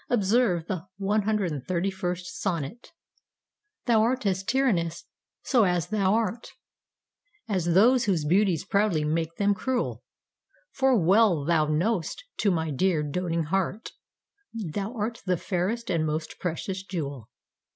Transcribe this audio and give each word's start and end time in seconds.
Observe 0.09 0.65
the 0.65 0.87
131st 0.99 2.23
sonnet: 2.23 2.89
*T*hou 3.85 4.01
art 4.01 4.25
as 4.25 4.41
tyrannous, 4.43 5.05
so 5.43 5.63
as 5.63 5.89
thou 5.89 6.15
art 6.15 6.49
*A*s 7.47 7.65
those 7.65 8.05
whose 8.05 8.25
beauties 8.25 8.65
proudly 8.65 9.03
make 9.03 9.35
them 9.35 9.53
cruel; 9.53 10.01
*F*or 10.75 10.97
well 10.97 11.45
thou 11.45 11.67
know'st 11.67 12.23
to 12.37 12.49
my 12.49 12.71
dear 12.71 13.03
doting 13.03 13.43
heart 13.43 13.91
*T*hou 14.73 14.97
art 14.97 15.21
the 15.27 15.37
fairest 15.37 15.91
and 15.91 16.03
most 16.03 16.39
precious 16.39 16.81
jewel. 16.81 17.29